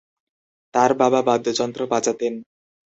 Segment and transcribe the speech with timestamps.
[0.73, 2.33] তার বাবা বাদ্যযন্ত্র বাজাতেন।